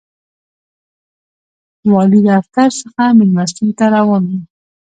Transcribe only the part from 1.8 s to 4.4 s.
والي دفتر څخه مېلمستون ته روان و.